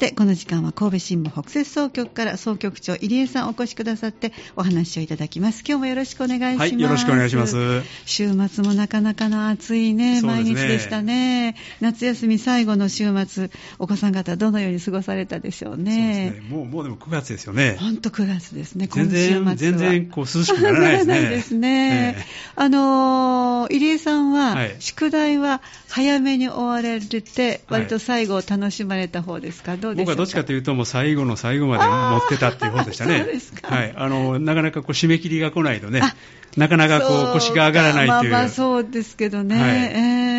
[0.00, 5.62] てこの時間は神戸新聞北摂総局から総局長入江さんお越しくださってお話をいただきます。
[5.66, 7.82] 今日もよろしくお願いします、はい、よろしくお願いします。
[8.06, 11.54] 週末もなかなかの暑いね、ね、毎日でしたね。
[11.80, 17.76] 夏休み最後の週末お子さん方どのように過ごされたでしょうね、ね、もうもうでも9月ですよね。
[17.78, 21.20] 本当9月ですね全然全然こう涼しくならないですね。
[21.28, 22.24] ですね、えー、
[22.56, 25.60] あの入江さんは、はい、宿題は
[25.90, 33.26] 早めに終わられて割と最後を楽しまれた方ですか、はい、どう僕はどっちかというともう最後の最後まで持ってたっていう方でしたね。
[33.62, 36.02] はい、あのなかなかこう締め切りが来ないとね
[36.56, 38.30] なかなかこう腰が上がらないという。
[38.30, 40.29] まあまあそうですけどね、はい、えー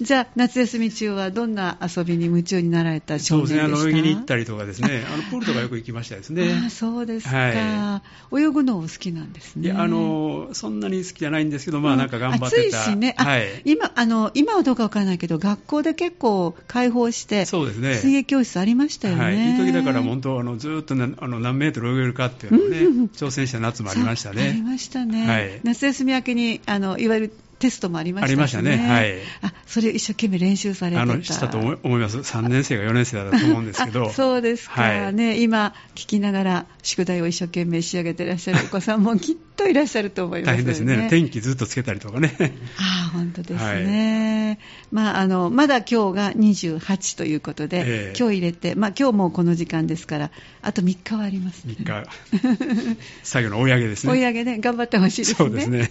[0.00, 3.76] じゃあ、夏休み中はどんな遊びに夢中になられた少年でした？
[3.76, 6.62] そうですね、あの泳ぎに行ったりとかですね、 あのプールとかよく行きましたですね。
[6.66, 8.02] あそうですか、は
[8.32, 9.66] い、泳ぐのお好きなんですね。
[9.66, 12.82] いや、あの、そんなに好きじゃないんですけど、まあなんか頑張ってた。
[12.82, 17.96] 暑いしね、はい、今、あの、今はどうかわからないけど、学校で結構開放して、そうですね。
[17.96, 19.22] 水泳教室ありましたよね。
[19.24, 20.96] はい、いい時だから本当、あの、ずっとあ
[21.28, 24.42] の何メートル泳げるかっていうのをね、挑戦した夏もありましたね。
[24.48, 25.26] ありましたね。
[25.26, 28.32] はい、夏休み明けに、あの、いわゆるテストもありましたね。
[28.32, 28.76] ありましたね。
[28.76, 29.18] はい。
[29.42, 31.02] あ、それ一生懸命練習されてた。
[31.02, 32.18] あの、したと思います。
[32.18, 34.10] 3年生か4年生だと思うんですけど。
[34.10, 35.40] そうですか、はい、ね。
[35.40, 41.08] 今、聞きながら宿題を一生懸命仕上げていらっしゃるお子さんもきっといらっしゃると思います、ね、大変ですね。
[41.10, 42.34] 天気ずっとつけたりとかね。
[42.78, 44.58] あ本当ですね。
[44.60, 50.30] はい、まあ、あの、まだ今日が28ということで、えー、今日入れて、まあ、今日もこの時間ですから、
[50.62, 51.74] あと3日はあります、ね。
[51.78, 52.96] 3日。
[53.22, 54.12] 最後の追い上げですね。
[54.14, 55.36] 追い上げね、頑張ってほしいですね。
[55.36, 55.90] そうですね。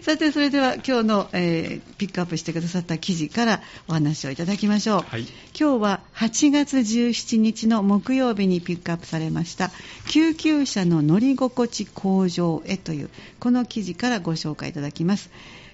[0.00, 5.02] さて、それでは今日の、えー、ピックアップしてくださった記事からお話をいただきましょう。
[5.02, 5.26] はい、
[5.58, 9.70] 今日は8月17日の木曜日にピックアップされました
[10.08, 15.28] 救急車の乗り心地向上へというこの記事からご紹介いただきます。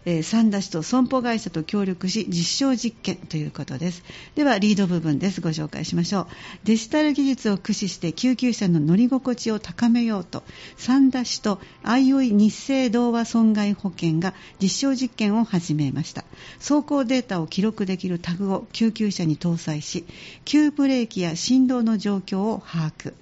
[0.07, 4.05] えー、三田市と損保会社と協力し実証実験ということです。
[4.37, 5.41] ではリード部分です。
[5.41, 6.27] ご紹介しましょう。
[6.63, 10.45] デジタル技術を駆使して救急車の乗り心地を高めようと
[10.77, 14.33] 三田市とあいおい日清同和損害保険が
[14.63, 16.25] 実証実験を始めました。
[16.59, 20.07] 走行データを記録できるタグを救急車に搭載し
[20.45, 23.13] 急ブレーキや振動の状況を把握。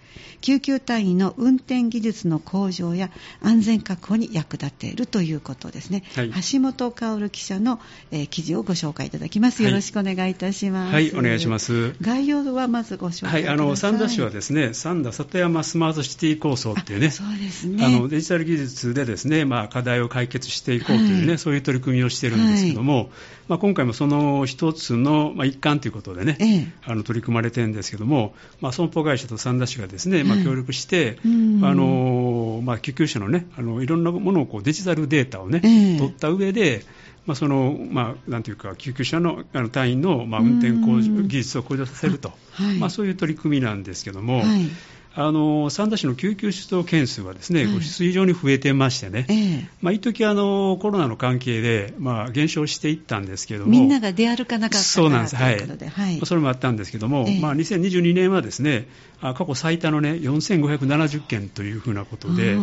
[0.40, 3.10] 救急隊員の運転技術の向上や
[3.42, 7.80] 安全確保に役立てるということですね、はい、橋本薫記者の、
[8.10, 10.92] えー、記事をご紹介いただきます、よろしくお願いいたします。
[10.92, 11.94] はい、お願いします。
[12.00, 17.84] 概要はまずご紹介はいあの三田市はですね三田里山スマートシティ構想っていうねそうですね。
[17.84, 23.08] あのデジタル技術でですね、まあ、課題を解決していこうというね、はい、そういう取り組みをしているんですけども、はい。
[23.48, 36.82] まあ、今回もその一つの、まあ、一環ということでね、ええ、あの取り組まれてるんですけども、まあ、損保会社と三田市がですね、まあ、協力して、あのまあ、救急車のねあのいろんなものをこうデジタルデータをね、え、取った上で
[37.26, 44.68] まあ、その、まあ、なんていうか、救急車のあの隊員の、まあ、運転向上技術を向上させると、はい、まあ、そういう取り組みなんですけども、はい
[45.16, 49.68] あの三田市の救急出動件数はですね、はい、非常に増えてましてね、ええ。
[49.80, 57.40] まあ、一時あのコロナの関係で、まあ、減少していったんですけども、みんなが出歩かなかったそうなんです、はい、はい、それもあったんですけども、ええ。
[57.40, 58.88] まあ、2022年はですね、
[59.20, 62.56] 過去最多のね、4570件というふうなことで、あ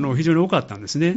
[0.00, 1.14] の非常に多かったんですね。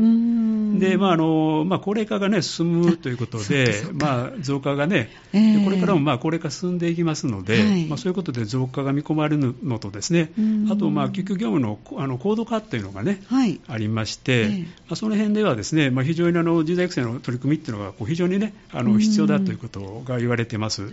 [0.80, 10.32] で、まああのまあ、高齢化が、ね、進むということで、まあ、増加がね、えー、これからもまあ高齢化進んでいきますので、はい、まあ、そういうことで増加が見込まれるのとですね、
[10.72, 20.84] あと、まあ、救急業務のあの高度化というのがね、はい、ありまして、えー、まあ、その辺ではですね、まあ、非常にあの人材育成の取り組みっていうのがこう非常にね、あの必要だということが言われてます。
[20.84, 20.90] は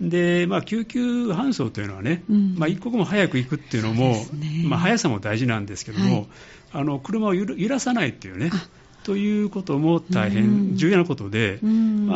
[0.00, 2.22] い、で、まあ、救急搬送というのはね、
[2.56, 6.26] まあ、一刻も早く行くっていうのも、ね、まあ、速さも大事なんですけども、
[6.72, 8.50] あの車を揺らさないっていうね、
[9.06, 11.66] ということも大変重要なことで、あ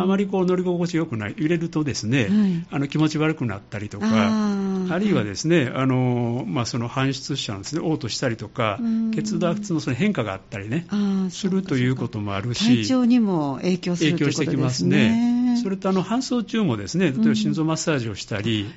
[0.06, 8.80] まりこう乗り心地よくない、揺れるとですね、はい、あの気持ち悪くなったりとか、あるいはですね、あのまあ、その搬出者のです、ね、嘔吐したりとか、
[9.14, 10.88] 血圧のその変化があったりね、
[11.30, 15.39] するということもあるし、体調にも影響する影響してきますね。
[15.56, 18.70] それとあの搬送中もですね例えば心臓マッサージをしたり、うん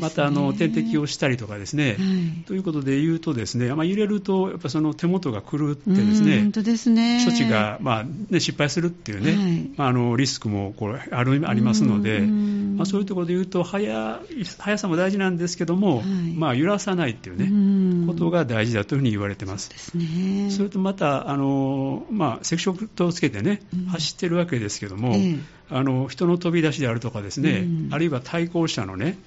[0.00, 7.24] またあの点滴をしたりとかですね、はい、ということで言うとですね、まあ、揺れるとやっぱその手元が狂ってですね、本当ですね。
[7.24, 13.86] 処置が、まあね、失敗するっていうね、はい、まあ、あのリスクもこれあるありますので、まあ、そういうところで言うと速
[14.58, 17.46] 速さも大事なんですけども、はい、まあ、揺らさないっていうね、
[18.06, 19.70] ことが大事だというふうに言われてます。
[19.76, 25.56] そね、それとまたあの、まあ、赤色灯をつけてね、走ってるわけですけども、ええ。
[25.68, 29.18] あの人の飛び出しであるとかですね、うん、あるいは対向車のね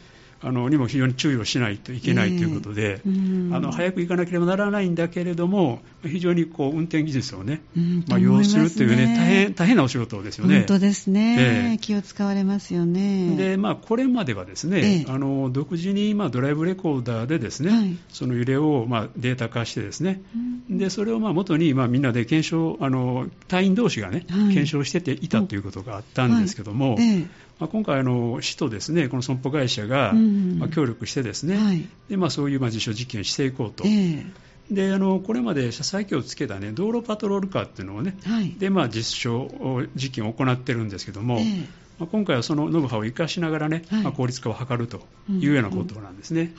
[0.41, 10.59] あのにも非常に注意をしないといけないということで、えー、あの早く行かなければならないんだけれども、非常にこう運転技術をね、うん、まあ、要するというね、大変大変なお仕事ですよね。
[10.59, 13.35] 本当ですね、えー、気を使われますよね。
[13.35, 20.21] で、まあ、これまではですね、えー、あの独自に、まあ、ドライブレコーダーでですね、はい、その揺れを、まあ、データ化してですね、
[20.69, 27.27] うん、でそれをまあ元に、まあ、みんなで検証、あの隊員同士がね、はい、検証してていたということがあったんですけども、はい。
[27.59, 30.13] まあ、今回あの、市とですねこの損保会社が、
[30.59, 33.83] まあ、協力してですね、はい、でまあ、そういうまあ実証実験をしていこうと。
[33.85, 34.31] えー
[34.71, 39.49] であのこれまで車載機をつけた、ね、道路パトロールカーっていうのをね、はい、でまあ、実証
[39.95, 41.61] 実験を行ってるんですけども、えー、
[41.97, 46.53] まあ、今回はそのノウハウを生かしながらね、はい、まあ、効率化を図るというようなことなんですね。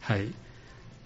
[0.00, 0.34] はい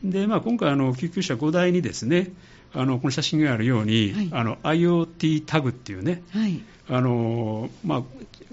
[0.02, 2.32] でまあ、今回あの、救急車5台にですね
[2.74, 6.22] あのこの写真があるように、はい、あの IoT タグっていうね、
[6.88, 8.02] あのまあ、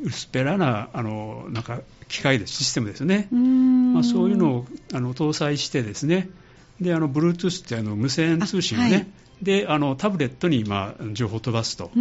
[0.03, 6.29] 薄っぺらなあのなんか機械でシステムですね、まあ、そういうのをあの搭載してですね
[6.79, 9.07] であの Bluetooth ってあの無線通信をね、はい、
[9.41, 11.91] であのタブレットに今情報を飛ばすと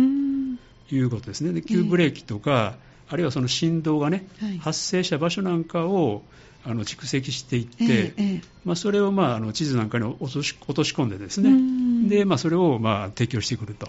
[0.90, 1.52] いうことですね。
[1.52, 6.22] で急ブレーキとか、えー、あるいはその振動がね、はい、発生した場所なんかを
[6.64, 12.08] あの蓄積していって、えーえー、まあ、それを、まあ、あの地図なんかに落とし落とし込んでですね。
[12.08, 13.86] で、まあ、それを、まあ、提供してくると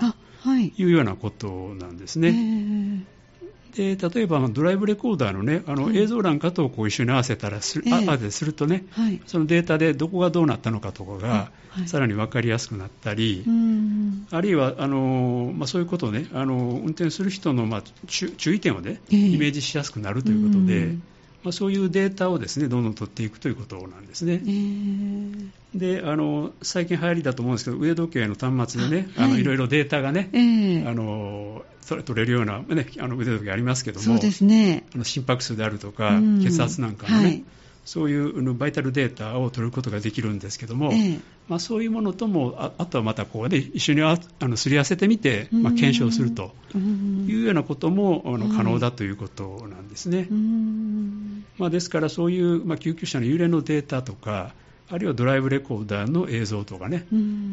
[0.60, 0.84] い。
[0.84, 2.28] うようなことなんですね。
[2.28, 2.55] えー
[3.76, 13.44] で例えばドライブレコーダーの,、ね、あの映像欄かとこう一緒に合わせたらす,、えー、あするとね、はい、そのデータでどこがどうなったのかとかが、はい、さらに分かりやすくなったり、
[14.32, 20.96] あるいはあの、まあ、そういうことをねあの運転する人の、まあ、注意点をね、イメージしやすくなるということで。
[21.46, 24.34] まあ、そういうデータをですねどんどん取っていくということなんですね。
[24.34, 34.88] えー、であの最近流行りだと思うんですけど腕時計の端末でね、はい、あのいろいろデータがね、えー、あの取れるような、ね、あの腕時計ありますけどもそうですね。
[34.96, 37.44] あの心拍数であるとか、血圧なんかのね、はい
[37.86, 50.28] そういうバイタルデータを取ることができるんですけども、ええ、まあ、そういうものともああとはまたこう、ね、一緒にあのすり合わせてみて、まあ、検証するというようなこともあの可能だということなんですね。
[51.58, 54.54] まあ、ですからそういう、まあ、救急車の揺れのデータとか
[54.90, 57.06] あるいはドライブレコーダーの映像とかね、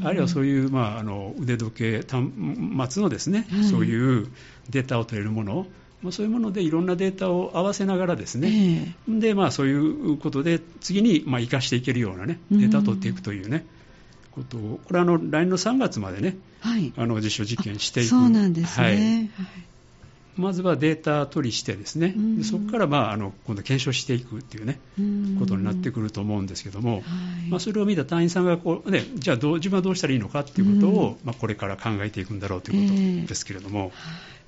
[0.04, 2.26] あるいはそういう、まあ、あの腕時計端
[2.94, 4.28] 末のですね、はい、そういう
[4.70, 5.66] データを取れるもの
[6.02, 13.82] まあ、そういうものでいろんなデータを合わせながらですね、えー、でまあ、そういうことで次にまあ生かしていけるような、ね、データを取っていくというね、う
[14.32, 18.08] ことをこれはあの来年の3月までね、はい、あの実証実験していく。
[18.08, 19.48] そうなんですね、はい、
[20.36, 24.80] まずはデータ取りしてですね、でそこからまああの今度検証していくっていうね、
[25.38, 27.02] ことになってくると思うんですけども、はい、
[27.50, 33.92] まあ、それを見た隊員さんがこう、ね、じゃあどう自分はどうしたらいいのかっていうことを、まあ、これから考えていくんだろうということですけれども。
[33.94, 34.41] えー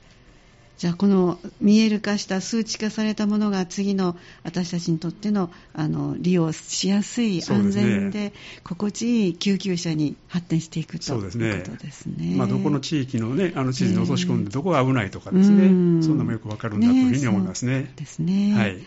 [0.76, 8.32] じゃあこの見える化した数値化されたものが次の私たちにとってのあの利用しやすい安全で
[8.64, 12.34] 心地いい救急車に発展していくということですね。
[12.36, 17.92] まあ、どこの地域の,、ね、あの地図に落とし込んでどこが危ないとかですね、えー、そんなもよくわかるんだというふうに思いますね。
[17.96, 18.54] ですね。
[18.54, 18.78] はい。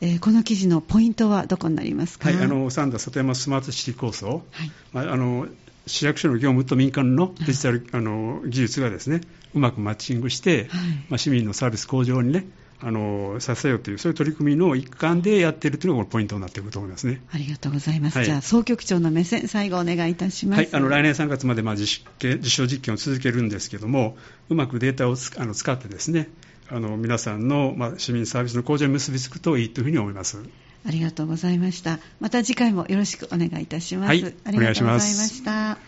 [0.00, 4.70] えー、この記事のポイントはどこになりますか、はい、あの三田里山スマートシティ構想、はい。
[4.92, 5.46] まあ、あの
[5.86, 9.20] 市役所の業務と民間のデジタル、あの技術がですね
[9.56, 10.68] うまくマッチングして、はい、
[11.08, 12.46] まあ、市民のサービス向上にね
[12.80, 17.22] あの支えようというそういう取り組みの一環でやっているというのがポイントになっていると思いますね。
[17.32, 24.18] ありがとうございます、はい、じゃあ総局長の目線最後お願いいたします、はい、あの来年3月までまあ実実証実験を続けるんですけども
[24.50, 26.28] うまくデータをあの使ってですね
[26.68, 30.38] あの皆さんの、まあ、市民サービスの向上に結びつくといいというふうに思います。
[30.86, 31.98] ありがとうございました。
[32.20, 35.78] また次回もよろしくお願いいたします、はい、ありがとうございました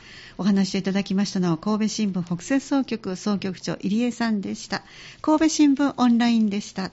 [0.41, 4.85] お話しいただきましたのは神戸新聞北西総局総局長入江さんでした。
[5.21, 6.87] 神戸新聞オンラインでした。